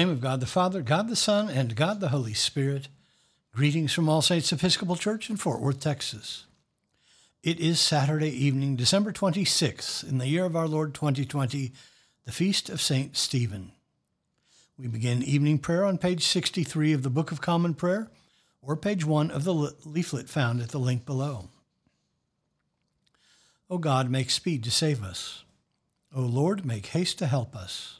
Name 0.00 0.08
of 0.08 0.22
God 0.22 0.40
the 0.40 0.46
Father, 0.46 0.80
God 0.80 1.10
the 1.10 1.14
Son, 1.14 1.50
and 1.50 1.76
God 1.76 2.00
the 2.00 2.08
Holy 2.08 2.32
Spirit, 2.32 2.88
greetings 3.52 3.92
from 3.92 4.08
All 4.08 4.22
Saints 4.22 4.50
Episcopal 4.50 4.96
Church 4.96 5.28
in 5.28 5.36
Fort 5.36 5.60
Worth, 5.60 5.78
Texas. 5.78 6.46
It 7.42 7.60
is 7.60 7.78
Saturday 7.78 8.30
evening, 8.30 8.76
December 8.76 9.12
26th, 9.12 10.08
in 10.08 10.16
the 10.16 10.26
year 10.26 10.46
of 10.46 10.56
our 10.56 10.66
Lord 10.66 10.94
2020, 10.94 11.72
the 12.24 12.32
feast 12.32 12.70
of 12.70 12.80
St. 12.80 13.14
Stephen. 13.14 13.72
We 14.78 14.88
begin 14.88 15.22
evening 15.22 15.58
prayer 15.58 15.84
on 15.84 15.98
page 15.98 16.24
63 16.24 16.94
of 16.94 17.02
the 17.02 17.10
Book 17.10 17.30
of 17.30 17.42
Common 17.42 17.74
Prayer, 17.74 18.10
or 18.62 18.76
page 18.76 19.04
1 19.04 19.30
of 19.30 19.44
the 19.44 19.52
leaflet 19.84 20.30
found 20.30 20.62
at 20.62 20.70
the 20.70 20.78
link 20.78 21.04
below. 21.04 21.50
O 23.68 23.76
God, 23.76 24.10
make 24.10 24.30
speed 24.30 24.64
to 24.64 24.70
save 24.70 25.04
us. 25.04 25.44
O 26.16 26.22
Lord, 26.22 26.64
make 26.64 26.86
haste 26.86 27.18
to 27.18 27.26
help 27.26 27.54
us. 27.54 27.99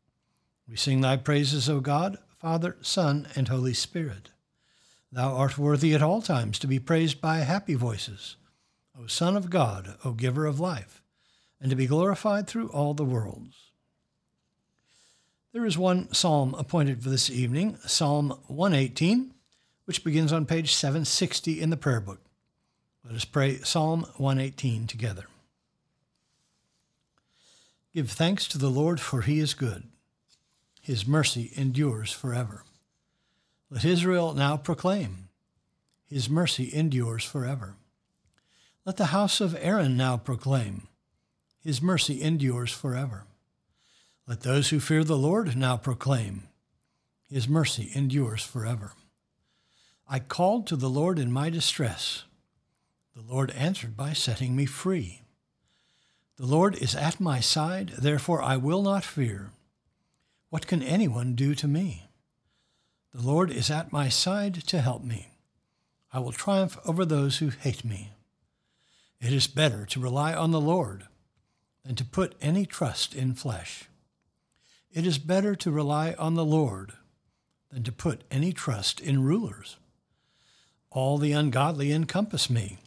we 0.71 0.77
sing 0.77 1.01
thy 1.01 1.17
praises, 1.17 1.69
O 1.69 1.81
God, 1.81 2.17
Father, 2.39 2.77
Son, 2.81 3.27
and 3.35 3.49
Holy 3.49 3.73
Spirit. 3.73 4.29
Thou 5.11 5.35
art 5.35 5.57
worthy 5.57 5.93
at 5.93 6.01
all 6.01 6.21
times 6.21 6.57
to 6.59 6.67
be 6.67 6.79
praised 6.79 7.19
by 7.19 7.39
happy 7.39 7.75
voices, 7.75 8.37
O 8.97 9.05
Son 9.05 9.35
of 9.35 9.49
God, 9.49 9.97
O 10.05 10.13
Giver 10.13 10.45
of 10.45 10.61
life, 10.61 11.03
and 11.59 11.69
to 11.69 11.75
be 11.75 11.87
glorified 11.87 12.47
through 12.47 12.69
all 12.69 12.93
the 12.93 13.03
worlds. 13.03 13.71
There 15.51 15.65
is 15.65 15.77
one 15.77 16.13
psalm 16.13 16.55
appointed 16.57 17.03
for 17.03 17.09
this 17.09 17.29
evening, 17.29 17.77
Psalm 17.85 18.39
118, 18.47 19.33
which 19.83 20.05
begins 20.05 20.31
on 20.31 20.45
page 20.45 20.73
760 20.73 21.59
in 21.59 21.69
the 21.69 21.75
prayer 21.75 21.99
book. 21.99 22.21
Let 23.03 23.15
us 23.15 23.25
pray 23.25 23.57
Psalm 23.57 24.05
118 24.15 24.87
together. 24.87 25.25
Give 27.93 28.09
thanks 28.09 28.47
to 28.47 28.57
the 28.57 28.69
Lord, 28.69 29.01
for 29.01 29.23
he 29.23 29.39
is 29.39 29.53
good 29.53 29.90
his 30.81 31.05
mercy 31.05 31.51
endures 31.55 32.11
forever. 32.11 32.63
Let 33.69 33.85
Israel 33.85 34.33
now 34.33 34.57
proclaim, 34.57 35.29
His 36.07 36.27
mercy 36.27 36.73
endures 36.73 37.23
forever. 37.23 37.75
Let 38.83 38.97
the 38.97 39.07
house 39.07 39.39
of 39.39 39.55
Aaron 39.61 39.95
now 39.95 40.17
proclaim, 40.17 40.87
His 41.63 41.83
mercy 41.83 42.21
endures 42.21 42.71
forever. 42.71 43.25
Let 44.27 44.41
those 44.41 44.69
who 44.69 44.79
fear 44.79 45.03
the 45.03 45.17
Lord 45.17 45.55
now 45.55 45.77
proclaim, 45.77 46.47
His 47.29 47.47
mercy 47.47 47.91
endures 47.93 48.43
forever. 48.43 48.93
I 50.09 50.17
called 50.17 50.65
to 50.67 50.75
the 50.75 50.89
Lord 50.89 51.19
in 51.19 51.31
my 51.31 51.51
distress. 51.51 52.23
The 53.15 53.21
Lord 53.21 53.51
answered 53.51 53.95
by 53.95 54.13
setting 54.13 54.55
me 54.55 54.65
free. 54.65 55.21
The 56.37 56.47
Lord 56.47 56.75
is 56.75 56.95
at 56.95 57.19
my 57.19 57.39
side, 57.39 57.89
therefore 57.99 58.41
I 58.41 58.57
will 58.57 58.81
not 58.81 59.05
fear. 59.05 59.51
What 60.51 60.67
can 60.67 60.83
anyone 60.83 61.33
do 61.33 61.55
to 61.55 61.65
me? 61.65 62.09
The 63.13 63.21
Lord 63.21 63.49
is 63.51 63.71
at 63.71 63.93
my 63.93 64.09
side 64.09 64.55
to 64.67 64.81
help 64.81 65.01
me. 65.01 65.29
I 66.11 66.19
will 66.19 66.33
triumph 66.33 66.77
over 66.85 67.05
those 67.05 67.37
who 67.37 67.51
hate 67.51 67.85
me. 67.85 68.11
It 69.21 69.31
is 69.31 69.47
better 69.47 69.85
to 69.85 69.99
rely 70.01 70.33
on 70.33 70.51
the 70.51 70.59
Lord 70.59 71.05
than 71.85 71.95
to 71.95 72.03
put 72.03 72.35
any 72.41 72.65
trust 72.65 73.15
in 73.15 73.33
flesh. 73.33 73.85
It 74.91 75.07
is 75.07 75.19
better 75.19 75.55
to 75.55 75.71
rely 75.71 76.15
on 76.19 76.35
the 76.35 76.43
Lord 76.43 76.91
than 77.71 77.83
to 77.83 77.91
put 77.93 78.25
any 78.29 78.51
trust 78.51 78.99
in 78.99 79.23
rulers. 79.23 79.77
All 80.89 81.17
the 81.17 81.31
ungodly 81.31 81.93
encompass 81.93 82.49
me. 82.49 82.77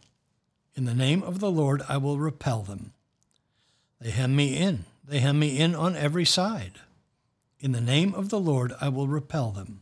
In 0.75 0.84
the 0.84 0.92
name 0.92 1.22
of 1.22 1.41
the 1.41 1.50
Lord 1.50 1.81
I 1.88 1.96
will 1.96 2.19
repel 2.19 2.60
them. 2.60 2.92
They 4.02 4.10
hem 4.10 4.36
me 4.36 4.54
in, 4.54 4.84
they 5.02 5.20
hem 5.20 5.38
me 5.38 5.58
in 5.58 5.75
on 5.75 5.96
every 5.96 6.26
side. 6.26 6.72
In 7.64 7.72
the 7.72 7.80
name 7.80 8.12
of 8.14 8.28
the 8.28 8.38
Lord 8.38 8.75
I 8.78 8.91
will 8.91 9.08
repel 9.08 9.50
them. 9.50 9.80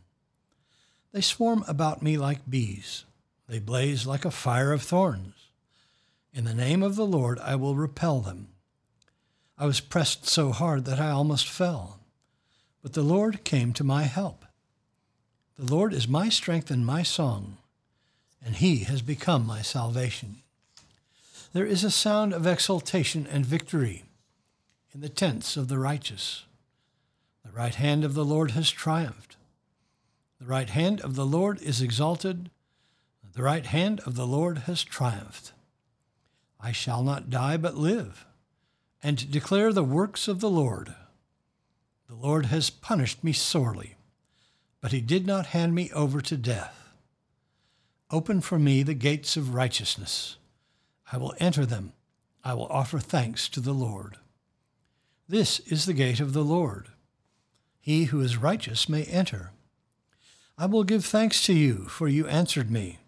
They 1.11 1.19
swarm 1.19 1.65
about 1.67 2.01
me 2.01 2.17
like 2.17 2.49
bees. 2.49 3.03
They 3.49 3.59
blaze 3.59 4.07
like 4.07 4.23
a 4.23 4.31
fire 4.31 4.71
of 4.71 4.81
thorns. 4.81 5.33
In 6.33 6.45
the 6.45 6.53
name 6.53 6.81
of 6.81 6.95
the 6.95 7.05
Lord 7.05 7.39
I 7.39 7.55
will 7.55 7.75
repel 7.75 8.21
them. 8.21 8.47
I 9.57 9.65
was 9.65 9.81
pressed 9.81 10.25
so 10.25 10.53
hard 10.53 10.85
that 10.85 10.97
I 10.97 11.09
almost 11.09 11.49
fell. 11.49 11.99
But 12.81 12.93
the 12.93 13.01
Lord 13.01 13.43
came 13.43 13.73
to 13.73 13.83
my 13.83 14.03
help. 14.03 14.45
The 15.59 15.69
Lord 15.69 15.93
is 15.93 16.07
my 16.07 16.29
strength 16.29 16.71
and 16.71 16.85
my 16.85 17.03
song, 17.03 17.57
and 18.41 18.55
he 18.55 18.85
has 18.85 19.01
become 19.01 19.45
my 19.45 19.61
salvation. 19.61 20.37
There 21.51 21.65
is 21.65 21.83
a 21.83 21.91
sound 21.91 22.31
of 22.31 22.47
exultation 22.47 23.27
and 23.29 23.45
victory 23.45 24.03
in 24.93 25.01
the 25.01 25.09
tents 25.09 25.57
of 25.57 25.67
the 25.67 25.79
righteous. 25.79 26.45
Right 27.53 27.75
hand 27.75 28.03
of 28.03 28.15
the 28.15 28.25
Lord 28.25 28.51
has 28.51 28.71
triumphed. 28.71 29.37
The 30.39 30.47
right 30.47 30.71
hand 30.71 30.99
of 31.01 31.15
the 31.15 31.25
Lord 31.25 31.61
is 31.61 31.83
exalted. 31.83 32.49
The 33.33 33.43
right 33.43 33.67
hand 33.67 33.99
of 34.07 34.15
the 34.15 34.25
Lord 34.25 34.59
has 34.59 34.83
triumphed. 34.83 35.51
I 36.59 36.71
shall 36.71 37.03
not 37.03 37.29
die 37.29 37.57
but 37.57 37.77
live, 37.77 38.25
and 39.03 39.29
declare 39.29 39.71
the 39.71 39.83
works 39.83 40.27
of 40.27 40.39
the 40.39 40.49
Lord. 40.49 40.95
The 42.09 42.15
Lord 42.15 42.47
has 42.47 42.71
punished 42.71 43.23
me 43.23 43.33
sorely, 43.33 43.97
but 44.81 44.91
he 44.91 44.99
did 44.99 45.27
not 45.27 45.47
hand 45.47 45.75
me 45.75 45.91
over 45.91 46.21
to 46.21 46.35
death. 46.35 46.89
Open 48.09 48.41
for 48.41 48.57
me 48.57 48.81
the 48.81 48.95
gates 48.95 49.37
of 49.37 49.53
righteousness. 49.53 50.37
I 51.11 51.17
will 51.17 51.35
enter 51.39 51.67
them. 51.67 51.93
I 52.43 52.55
will 52.55 52.67
offer 52.67 52.97
thanks 52.97 53.47
to 53.49 53.59
the 53.59 53.73
Lord. 53.73 54.17
This 55.29 55.59
is 55.59 55.85
the 55.85 55.93
gate 55.93 56.19
of 56.19 56.33
the 56.33 56.43
Lord 56.43 56.87
he 57.83 58.05
who 58.05 58.21
is 58.21 58.37
righteous 58.37 58.87
may 58.87 59.03
enter. 59.03 59.51
I 60.57 60.67
will 60.67 60.85
give 60.85 61.03
thanks 61.03 61.45
to 61.45 61.53
you, 61.53 61.89
for 61.89 62.07
you 62.07 62.25
answered 62.27 62.71
me, 62.71 62.99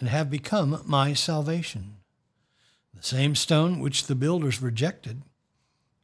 and 0.00 0.08
have 0.08 0.30
become 0.30 0.80
my 0.86 1.12
salvation. 1.12 1.96
The 2.94 3.02
same 3.02 3.34
stone 3.34 3.80
which 3.80 4.06
the 4.06 4.14
builders 4.14 4.62
rejected 4.62 5.20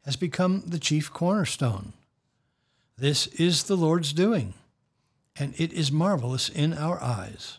has 0.04 0.16
become 0.16 0.64
the 0.66 0.78
chief 0.78 1.10
cornerstone. 1.14 1.94
This 2.98 3.26
is 3.28 3.64
the 3.64 3.76
Lord's 3.76 4.12
doing, 4.12 4.52
and 5.34 5.54
it 5.56 5.72
is 5.72 5.90
marvelous 5.90 6.50
in 6.50 6.74
our 6.74 7.02
eyes. 7.02 7.56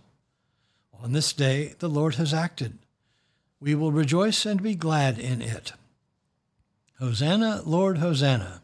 On 1.01 1.13
this 1.13 1.33
day 1.33 1.73
the 1.79 1.89
Lord 1.89 2.16
has 2.16 2.35
acted. 2.35 2.77
We 3.59 3.73
will 3.73 3.91
rejoice 3.91 4.45
and 4.45 4.62
be 4.62 4.75
glad 4.75 5.17
in 5.17 5.41
it. 5.41 5.72
Hosanna, 7.00 7.63
Lord, 7.66 7.97
Hosanna. 7.97 8.62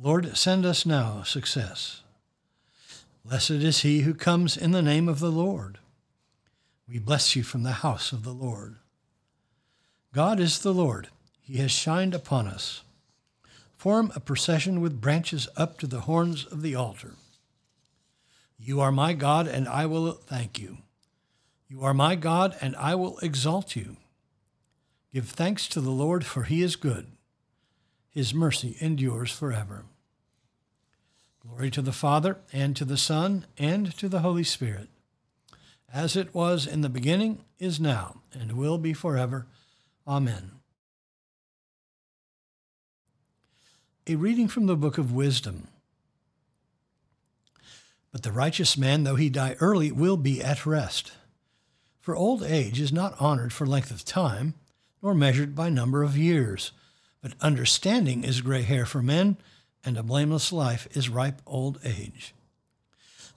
Lord, 0.00 0.36
send 0.36 0.64
us 0.64 0.86
now 0.86 1.24
success. 1.24 2.02
Blessed 3.24 3.50
is 3.50 3.80
he 3.80 4.02
who 4.02 4.14
comes 4.14 4.56
in 4.56 4.70
the 4.70 4.80
name 4.80 5.08
of 5.08 5.18
the 5.18 5.32
Lord. 5.32 5.78
We 6.88 7.00
bless 7.00 7.34
you 7.34 7.42
from 7.42 7.64
the 7.64 7.72
house 7.72 8.12
of 8.12 8.22
the 8.22 8.32
Lord. 8.32 8.76
God 10.14 10.38
is 10.38 10.60
the 10.60 10.72
Lord. 10.72 11.08
He 11.40 11.56
has 11.56 11.72
shined 11.72 12.14
upon 12.14 12.46
us. 12.46 12.82
Form 13.76 14.12
a 14.14 14.20
procession 14.20 14.80
with 14.80 15.00
branches 15.00 15.48
up 15.56 15.80
to 15.80 15.88
the 15.88 16.02
horns 16.02 16.46
of 16.46 16.62
the 16.62 16.76
altar. 16.76 17.14
You 18.56 18.80
are 18.80 18.92
my 18.92 19.14
God, 19.14 19.48
and 19.48 19.66
I 19.66 19.86
will 19.86 20.12
thank 20.12 20.60
you. 20.60 20.78
You 21.66 21.82
are 21.82 21.94
my 21.94 22.14
God, 22.14 22.56
and 22.60 22.76
I 22.76 22.94
will 22.94 23.18
exalt 23.18 23.74
you. 23.74 23.96
Give 25.12 25.28
thanks 25.28 25.66
to 25.68 25.80
the 25.80 25.90
Lord, 25.90 26.24
for 26.24 26.44
he 26.44 26.62
is 26.62 26.76
good 26.76 27.08
his 28.18 28.34
mercy 28.34 28.76
endures 28.80 29.30
forever. 29.30 29.84
Glory 31.40 31.70
to 31.70 31.80
the 31.80 31.92
Father, 31.92 32.38
and 32.52 32.74
to 32.74 32.84
the 32.84 32.96
Son, 32.96 33.46
and 33.56 33.96
to 33.96 34.08
the 34.08 34.22
Holy 34.22 34.42
Spirit, 34.42 34.88
as 35.94 36.16
it 36.16 36.34
was 36.34 36.66
in 36.66 36.80
the 36.80 36.88
beginning, 36.88 37.44
is 37.60 37.78
now, 37.78 38.22
and 38.32 38.54
will 38.54 38.76
be 38.76 38.92
forever. 38.92 39.46
Amen. 40.04 40.50
A 44.08 44.16
reading 44.16 44.48
from 44.48 44.66
the 44.66 44.74
book 44.74 44.98
of 44.98 45.12
Wisdom. 45.12 45.68
But 48.10 48.24
the 48.24 48.32
righteous 48.32 48.76
man, 48.76 49.04
though 49.04 49.14
he 49.14 49.30
die 49.30 49.54
early, 49.60 49.92
will 49.92 50.16
be 50.16 50.42
at 50.42 50.66
rest. 50.66 51.12
For 52.00 52.16
old 52.16 52.42
age 52.42 52.80
is 52.80 52.92
not 52.92 53.14
honored 53.20 53.52
for 53.52 53.64
length 53.64 53.92
of 53.92 54.04
time, 54.04 54.54
nor 55.00 55.14
measured 55.14 55.54
by 55.54 55.68
number 55.68 56.02
of 56.02 56.16
years 56.16 56.72
but 57.28 57.46
understanding 57.46 58.24
is 58.24 58.40
gray 58.40 58.62
hair 58.62 58.86
for 58.86 59.02
men, 59.02 59.36
and 59.84 59.98
a 59.98 60.02
blameless 60.02 60.50
life 60.50 60.88
is 60.96 61.10
ripe 61.10 61.42
old 61.46 61.78
age. 61.84 62.34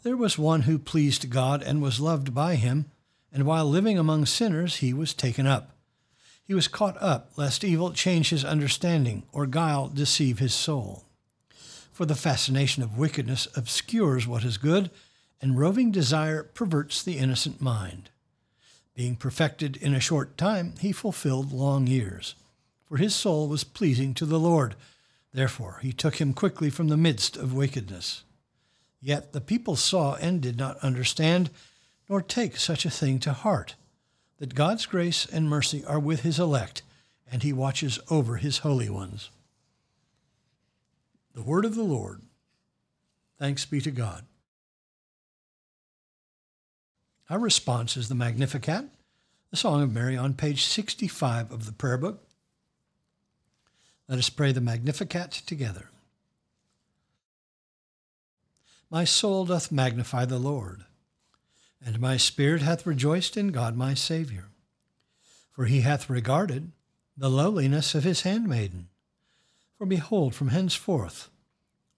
There 0.03 0.15
was 0.15 0.37
one 0.37 0.61
who 0.61 0.79
pleased 0.79 1.29
God 1.29 1.61
and 1.61 1.81
was 1.81 1.99
loved 1.99 2.33
by 2.33 2.55
him, 2.55 2.85
and 3.33 3.45
while 3.45 3.65
living 3.65 3.97
among 3.97 4.25
sinners, 4.25 4.77
he 4.77 4.93
was 4.93 5.13
taken 5.13 5.45
up. 5.45 5.75
He 6.43 6.53
was 6.53 6.69
caught 6.69 6.95
up, 7.01 7.31
lest 7.35 7.63
evil 7.63 7.91
change 7.91 8.29
his 8.29 8.45
understanding 8.45 9.23
or 9.33 9.45
guile 9.45 9.87
deceive 9.87 10.39
his 10.39 10.53
soul. 10.53 11.03
For 11.91 12.05
the 12.05 12.15
fascination 12.15 12.83
of 12.83 12.97
wickedness 12.97 13.47
obscures 13.57 14.25
what 14.25 14.45
is 14.45 14.57
good, 14.57 14.89
and 15.41 15.59
roving 15.59 15.91
desire 15.91 16.43
perverts 16.43 17.03
the 17.03 17.17
innocent 17.17 17.61
mind. 17.61 18.09
Being 18.95 19.17
perfected 19.17 19.75
in 19.77 19.93
a 19.93 19.99
short 19.99 20.37
time, 20.37 20.75
he 20.79 20.91
fulfilled 20.91 21.51
long 21.51 21.87
years. 21.87 22.35
For 22.91 22.97
his 22.97 23.15
soul 23.15 23.47
was 23.47 23.63
pleasing 23.63 24.13
to 24.15 24.25
the 24.25 24.37
Lord. 24.37 24.75
Therefore 25.31 25.79
he 25.81 25.93
took 25.93 26.15
him 26.15 26.33
quickly 26.33 26.69
from 26.69 26.89
the 26.89 26.97
midst 26.97 27.37
of 27.37 27.53
wickedness. 27.53 28.25
Yet 28.99 29.31
the 29.31 29.39
people 29.39 29.77
saw 29.77 30.15
and 30.15 30.41
did 30.41 30.57
not 30.57 30.77
understand, 30.79 31.51
nor 32.09 32.21
take 32.21 32.57
such 32.57 32.85
a 32.85 32.89
thing 32.89 33.19
to 33.19 33.31
heart, 33.31 33.75
that 34.39 34.55
God's 34.55 34.85
grace 34.85 35.25
and 35.25 35.49
mercy 35.49 35.85
are 35.85 36.01
with 36.01 36.23
his 36.23 36.37
elect, 36.37 36.81
and 37.31 37.43
he 37.43 37.53
watches 37.53 37.97
over 38.09 38.35
his 38.35 38.57
holy 38.57 38.89
ones. 38.89 39.29
The 41.33 41.43
word 41.43 41.63
of 41.63 41.75
the 41.75 41.83
Lord. 41.83 42.21
Thanks 43.39 43.65
be 43.65 43.79
to 43.79 43.91
God. 43.91 44.25
Our 47.29 47.39
response 47.39 47.95
is 47.95 48.09
the 48.09 48.15
Magnificat, 48.15 48.89
the 49.49 49.55
Song 49.55 49.81
of 49.81 49.93
Mary 49.93 50.17
on 50.17 50.33
page 50.33 50.65
65 50.65 51.53
of 51.53 51.65
the 51.65 51.71
prayer 51.71 51.95
book. 51.95 52.27
Let 54.11 54.19
us 54.19 54.29
pray 54.29 54.51
the 54.51 54.59
Magnificat 54.59 55.31
together. 55.31 55.87
My 58.89 59.05
soul 59.05 59.45
doth 59.45 59.71
magnify 59.71 60.25
the 60.25 60.37
Lord, 60.37 60.83
and 61.81 61.97
my 61.97 62.17
spirit 62.17 62.61
hath 62.61 62.85
rejoiced 62.85 63.37
in 63.37 63.53
God 63.53 63.77
my 63.77 63.93
Saviour. 63.93 64.49
For 65.53 65.63
he 65.63 65.79
hath 65.79 66.09
regarded 66.09 66.73
the 67.15 67.29
lowliness 67.29 67.95
of 67.95 68.03
his 68.03 68.23
handmaiden. 68.23 68.89
For 69.77 69.85
behold, 69.85 70.35
from 70.35 70.49
henceforth 70.49 71.29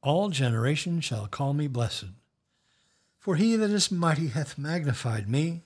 all 0.03 0.29
generations 0.29 1.05
shall 1.05 1.25
call 1.25 1.55
me 1.55 1.65
blessed. 1.65 2.13
For 3.17 3.37
he 3.37 3.55
that 3.55 3.71
is 3.71 3.91
mighty 3.91 4.27
hath 4.27 4.59
magnified 4.59 5.27
me, 5.27 5.63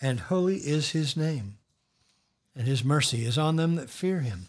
and 0.00 0.20
holy 0.20 0.56
is 0.56 0.92
his 0.92 1.18
name. 1.18 1.58
And 2.54 2.66
his 2.66 2.82
mercy 2.82 3.26
is 3.26 3.36
on 3.36 3.56
them 3.56 3.74
that 3.74 3.90
fear 3.90 4.20
him 4.20 4.48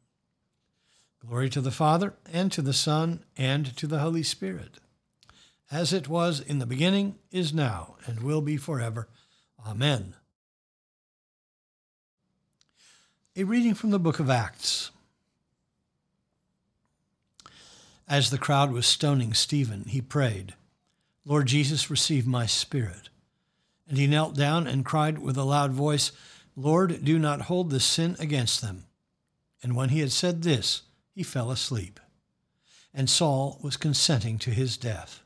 Glory 1.25 1.49
to 1.49 1.61
the 1.61 1.71
Father, 1.71 2.13
and 2.31 2.51
to 2.51 2.61
the 2.61 2.73
Son, 2.73 3.23
and 3.37 3.75
to 3.77 3.87
the 3.87 3.99
Holy 3.99 4.23
Spirit 4.23 4.79
as 5.71 5.93
it 5.93 6.09
was 6.09 6.41
in 6.41 6.59
the 6.59 6.65
beginning, 6.65 7.15
is 7.31 7.53
now, 7.53 7.95
and 8.05 8.19
will 8.19 8.41
be 8.41 8.57
forever. 8.57 9.07
Amen. 9.65 10.15
A 13.37 13.45
reading 13.45 13.73
from 13.73 13.91
the 13.91 13.99
book 13.99 14.19
of 14.19 14.29
Acts. 14.29 14.91
As 18.07 18.29
the 18.29 18.37
crowd 18.37 18.73
was 18.73 18.85
stoning 18.85 19.33
Stephen, 19.33 19.85
he 19.87 20.01
prayed, 20.01 20.55
Lord 21.25 21.47
Jesus, 21.47 21.89
receive 21.89 22.27
my 22.27 22.45
spirit. 22.45 23.07
And 23.87 23.97
he 23.97 24.07
knelt 24.07 24.35
down 24.35 24.67
and 24.67 24.83
cried 24.83 25.19
with 25.19 25.37
a 25.37 25.45
loud 25.45 25.71
voice, 25.71 26.11
Lord, 26.57 27.05
do 27.05 27.17
not 27.17 27.43
hold 27.43 27.69
this 27.69 27.85
sin 27.85 28.17
against 28.19 28.61
them. 28.61 28.85
And 29.63 29.75
when 29.75 29.89
he 29.89 30.01
had 30.01 30.11
said 30.11 30.41
this, 30.41 30.81
he 31.13 31.23
fell 31.23 31.51
asleep. 31.51 31.99
And 32.93 33.09
Saul 33.09 33.59
was 33.61 33.77
consenting 33.77 34.37
to 34.39 34.51
his 34.51 34.77
death. 34.77 35.21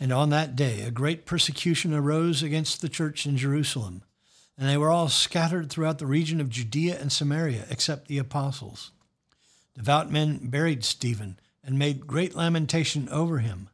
And 0.00 0.12
on 0.12 0.30
that 0.30 0.56
day 0.56 0.82
a 0.82 0.90
great 0.90 1.26
persecution 1.26 1.94
arose 1.94 2.42
against 2.42 2.80
the 2.80 2.88
church 2.88 3.26
in 3.26 3.36
Jerusalem, 3.36 4.02
and 4.58 4.68
they 4.68 4.76
were 4.76 4.90
all 4.90 5.08
scattered 5.08 5.70
throughout 5.70 5.98
the 5.98 6.06
region 6.06 6.40
of 6.40 6.50
Judea 6.50 6.98
and 7.00 7.10
Samaria, 7.10 7.66
except 7.70 8.08
the 8.08 8.18
apostles. 8.18 8.90
Devout 9.74 10.10
men 10.10 10.38
buried 10.48 10.84
Stephen 10.84 11.38
and 11.64 11.78
made 11.78 12.06
great 12.06 12.34
lamentation 12.34 13.08
over 13.08 13.38
him. 13.38 13.68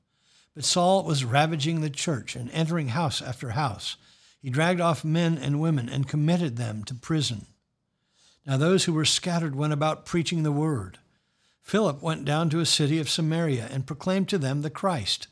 But 0.54 0.64
Saul 0.64 1.04
was 1.04 1.24
ravaging 1.24 1.80
the 1.80 1.90
church 1.90 2.36
and 2.36 2.50
entering 2.50 2.88
house 2.88 3.20
after 3.20 3.50
house. 3.50 3.96
He 4.40 4.50
dragged 4.50 4.80
off 4.80 5.04
men 5.04 5.36
and 5.38 5.60
women 5.60 5.88
and 5.88 6.08
committed 6.08 6.56
them 6.56 6.84
to 6.84 6.94
prison. 6.94 7.46
Now 8.48 8.56
those 8.56 8.84
who 8.84 8.94
were 8.94 9.04
scattered 9.04 9.54
went 9.54 9.74
about 9.74 10.06
preaching 10.06 10.42
the 10.42 10.50
word. 10.50 10.98
Philip 11.60 12.00
went 12.00 12.24
down 12.24 12.48
to 12.48 12.60
a 12.60 12.66
city 12.66 12.98
of 12.98 13.10
Samaria 13.10 13.68
and 13.70 13.86
proclaimed 13.86 14.30
to 14.30 14.38
them 14.38 14.62
the 14.62 14.70
Christ. 14.70 15.28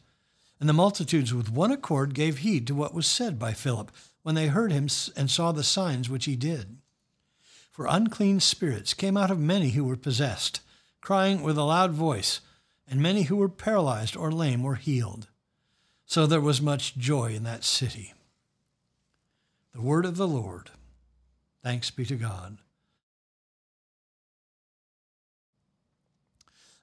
And 0.60 0.68
the 0.68 0.74
multitudes 0.74 1.32
with 1.32 1.50
one 1.50 1.72
accord 1.72 2.12
gave 2.12 2.38
heed 2.38 2.66
to 2.66 2.74
what 2.74 2.92
was 2.92 3.06
said 3.06 3.38
by 3.38 3.54
Philip 3.54 3.90
when 4.22 4.34
they 4.34 4.48
heard 4.48 4.70
him 4.70 4.88
and 5.16 5.30
saw 5.30 5.50
the 5.50 5.64
signs 5.64 6.10
which 6.10 6.26
he 6.26 6.36
did. 6.36 6.76
For 7.70 7.86
unclean 7.86 8.40
spirits 8.40 8.92
came 8.92 9.16
out 9.16 9.30
of 9.30 9.38
many 9.40 9.70
who 9.70 9.84
were 9.84 9.96
possessed, 9.96 10.60
crying 11.00 11.42
with 11.42 11.56
a 11.56 11.62
loud 11.62 11.92
voice, 11.92 12.40
and 12.86 13.00
many 13.00 13.22
who 13.22 13.36
were 13.36 13.48
paralyzed 13.48 14.14
or 14.14 14.30
lame 14.30 14.62
were 14.62 14.74
healed. 14.74 15.28
So 16.04 16.26
there 16.26 16.40
was 16.40 16.60
much 16.60 16.98
joy 16.98 17.34
in 17.34 17.44
that 17.44 17.64
city. 17.64 18.12
The 19.72 19.80
word 19.80 20.04
of 20.04 20.18
the 20.18 20.28
Lord. 20.28 20.70
Thanks 21.62 21.90
be 21.90 22.04
to 22.04 22.16
God. 22.16 22.58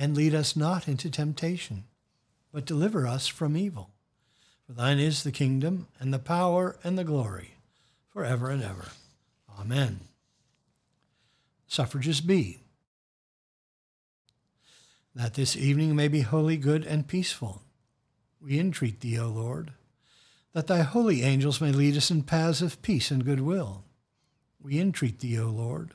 And 0.00 0.16
lead 0.16 0.34
us 0.34 0.54
not 0.54 0.86
into 0.86 1.10
temptation, 1.10 1.84
but 2.52 2.64
deliver 2.64 3.06
us 3.06 3.26
from 3.26 3.56
evil. 3.56 3.90
For 4.64 4.72
thine 4.72 5.00
is 5.00 5.24
the 5.24 5.32
kingdom, 5.32 5.88
and 5.98 6.14
the 6.14 6.20
power, 6.20 6.78
and 6.84 6.96
the 6.96 7.04
glory, 7.04 7.54
for 8.08 8.24
ever 8.24 8.48
and 8.48 8.62
ever. 8.62 8.88
Amen. 9.58 10.00
Suffrages 11.66 12.20
B. 12.20 12.60
That 15.14 15.34
this 15.34 15.56
evening 15.56 15.96
may 15.96 16.06
be 16.06 16.20
holy, 16.20 16.56
good, 16.56 16.86
and 16.86 17.08
peaceful, 17.08 17.62
we 18.40 18.58
entreat 18.58 19.00
thee, 19.00 19.18
O 19.18 19.28
Lord, 19.28 19.72
that 20.52 20.68
thy 20.68 20.82
holy 20.82 21.22
angels 21.22 21.60
may 21.60 21.72
lead 21.72 21.96
us 21.96 22.10
in 22.10 22.22
paths 22.22 22.62
of 22.62 22.80
peace 22.82 23.10
and 23.10 23.24
goodwill. 23.24 23.84
We 24.62 24.78
entreat 24.78 25.18
thee, 25.20 25.38
O 25.38 25.48
Lord, 25.48 25.94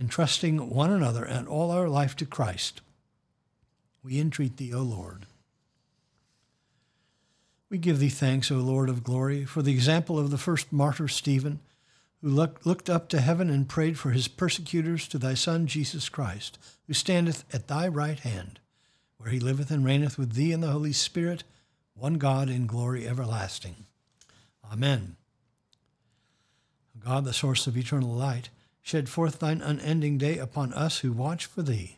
entrusting 0.00 0.70
one 0.70 0.90
another 0.90 1.24
and 1.24 1.46
all 1.46 1.70
our 1.70 1.88
life 1.88 2.16
to 2.16 2.26
Christ. 2.26 2.80
We 4.02 4.18
entreat 4.18 4.56
thee, 4.56 4.72
O 4.72 4.80
Lord. 4.80 5.26
We 7.68 7.78
give 7.78 7.98
thee 7.98 8.08
thanks, 8.08 8.50
O 8.50 8.56
Lord 8.56 8.88
of 8.88 9.04
glory, 9.04 9.44
for 9.44 9.62
the 9.62 9.72
example 9.72 10.18
of 10.18 10.30
the 10.30 10.38
first 10.38 10.72
martyr 10.72 11.06
Stephen 11.06 11.60
who 12.22 12.28
look, 12.28 12.64
looked 12.66 12.90
up 12.90 13.08
to 13.08 13.20
heaven 13.20 13.48
and 13.48 13.68
prayed 13.68 13.98
for 13.98 14.10
his 14.10 14.28
persecutors 14.28 15.08
to 15.08 15.18
thy 15.18 15.34
Son 15.34 15.66
Jesus 15.66 16.08
Christ, 16.08 16.58
who 16.86 16.92
standeth 16.92 17.44
at 17.54 17.68
thy 17.68 17.88
right 17.88 18.18
hand, 18.18 18.60
where 19.16 19.30
he 19.30 19.40
liveth 19.40 19.70
and 19.70 19.84
reigneth 19.84 20.18
with 20.18 20.34
thee 20.34 20.52
in 20.52 20.60
the 20.60 20.70
Holy 20.70 20.92
Spirit, 20.92 21.44
one 21.94 22.14
God 22.14 22.48
in 22.48 22.66
glory 22.66 23.08
everlasting. 23.08 23.86
Amen. 24.70 25.16
God, 27.02 27.24
the 27.24 27.32
source 27.32 27.66
of 27.66 27.76
eternal 27.76 28.10
light, 28.10 28.50
shed 28.82 29.08
forth 29.08 29.38
thine 29.38 29.60
unending 29.60 30.18
day 30.18 30.38
upon 30.38 30.72
us 30.72 30.98
who 30.98 31.12
watch 31.12 31.46
for 31.46 31.62
thee, 31.62 31.96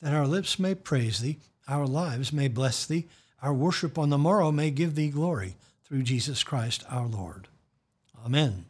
that 0.00 0.14
our 0.14 0.26
lips 0.26 0.58
may 0.58 0.74
praise 0.74 1.20
thee, 1.20 1.38
our 1.68 1.86
lives 1.86 2.32
may 2.32 2.48
bless 2.48 2.86
thee, 2.86 3.06
our 3.42 3.54
worship 3.54 3.98
on 3.98 4.10
the 4.10 4.18
morrow 4.18 4.50
may 4.50 4.70
give 4.70 4.94
thee 4.94 5.08
glory, 5.08 5.56
through 5.84 6.02
Jesus 6.02 6.42
Christ 6.42 6.84
our 6.90 7.06
Lord. 7.06 7.48
Amen. 8.24 8.66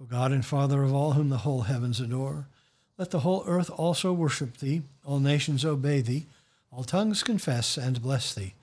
O 0.00 0.04
God 0.04 0.32
and 0.32 0.44
Father 0.44 0.82
of 0.82 0.94
all 0.94 1.12
whom 1.12 1.28
the 1.28 1.38
whole 1.38 1.62
heavens 1.62 2.00
adore, 2.00 2.46
let 2.98 3.10
the 3.10 3.20
whole 3.20 3.44
earth 3.46 3.70
also 3.70 4.12
worship 4.12 4.58
thee, 4.58 4.82
all 5.04 5.20
nations 5.20 5.64
obey 5.64 6.00
thee, 6.00 6.26
all 6.70 6.84
tongues 6.84 7.22
confess 7.22 7.76
and 7.76 8.02
bless 8.02 8.34
thee, 8.34 8.54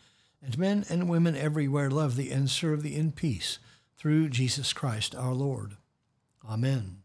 and 0.44 0.58
men 0.58 0.86
and 0.90 1.10
women 1.10 1.36
everywhere 1.36 1.92
love 1.92 2.16
thee 2.16 2.32
and 2.32 2.50
serve 2.50 2.84
thee 2.84 2.96
in 2.96 3.12
peace, 3.12 3.60
through 3.98 4.30
Jesus 4.30 4.74
Christ 4.74 5.14
our 5.14 5.34
Lord. 5.34 5.74
Amen. 6.50 6.98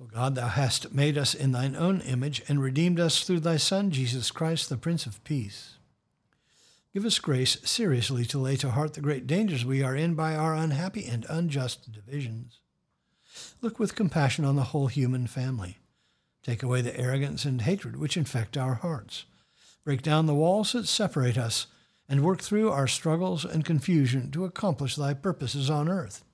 O 0.00 0.04
God, 0.04 0.36
thou 0.36 0.46
hast 0.46 0.94
made 0.94 1.18
us 1.18 1.34
in 1.34 1.50
thine 1.50 1.74
own 1.74 2.00
image 2.02 2.42
and 2.48 2.62
redeemed 2.62 3.00
us 3.00 3.22
through 3.24 3.40
thy 3.40 3.56
Son, 3.56 3.90
Jesus 3.90 4.30
Christ, 4.30 4.68
the 4.68 4.76
Prince 4.76 5.06
of 5.06 5.22
Peace. 5.24 5.74
Give 6.94 7.04
us 7.04 7.18
grace 7.18 7.58
seriously 7.64 8.24
to 8.26 8.38
lay 8.38 8.56
to 8.56 8.70
heart 8.70 8.94
the 8.94 9.00
great 9.00 9.26
dangers 9.26 9.64
we 9.64 9.82
are 9.82 9.96
in 9.96 10.14
by 10.14 10.36
our 10.36 10.54
unhappy 10.54 11.04
and 11.06 11.26
unjust 11.28 11.90
divisions. 11.90 12.60
Look 13.60 13.78
with 13.78 13.96
compassion 13.96 14.44
on 14.44 14.56
the 14.56 14.64
whole 14.64 14.86
human 14.86 15.26
family. 15.26 15.78
Take 16.42 16.62
away 16.62 16.80
the 16.80 16.98
arrogance 16.98 17.44
and 17.44 17.62
hatred 17.62 17.96
which 17.96 18.16
infect 18.16 18.56
our 18.56 18.74
hearts. 18.74 19.24
Break 19.84 20.02
down 20.02 20.26
the 20.26 20.34
walls 20.34 20.72
that 20.72 20.86
separate 20.86 21.36
us, 21.36 21.66
and 22.08 22.24
work 22.24 22.40
through 22.40 22.70
our 22.70 22.86
struggles 22.86 23.44
and 23.44 23.64
confusion 23.64 24.30
to 24.30 24.44
accomplish 24.44 24.96
thy 24.96 25.12
purposes 25.12 25.68
on 25.68 25.88
earth, 25.88 26.24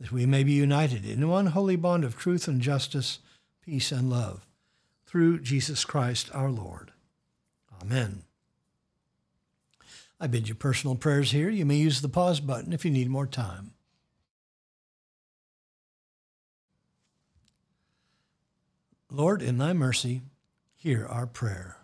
that 0.00 0.12
we 0.12 0.26
may 0.26 0.42
be 0.42 0.52
united 0.52 1.04
in 1.04 1.28
one 1.28 1.46
holy 1.46 1.76
bond 1.76 2.04
of 2.04 2.16
truth 2.16 2.48
and 2.48 2.60
justice, 2.60 3.20
peace 3.64 3.92
and 3.92 4.10
love, 4.10 4.46
through 5.06 5.40
Jesus 5.40 5.84
Christ 5.84 6.30
our 6.34 6.50
Lord. 6.50 6.92
Amen. 7.80 8.22
I 10.20 10.26
bid 10.26 10.48
you 10.48 10.54
personal 10.54 10.96
prayers 10.96 11.32
here. 11.32 11.50
You 11.50 11.66
may 11.66 11.76
use 11.76 12.00
the 12.00 12.08
pause 12.08 12.40
button 12.40 12.72
if 12.72 12.84
you 12.84 12.90
need 12.90 13.08
more 13.08 13.26
time. 13.26 13.72
Lord, 19.10 19.42
in 19.42 19.58
thy 19.58 19.72
mercy, 19.72 20.22
hear 20.74 21.06
our 21.06 21.26
prayer. 21.26 21.76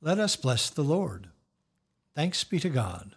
Let 0.00 0.18
us 0.18 0.36
bless 0.36 0.70
the 0.70 0.84
Lord. 0.84 1.28
Thanks 2.14 2.44
be 2.44 2.60
to 2.60 2.68
God. 2.68 3.16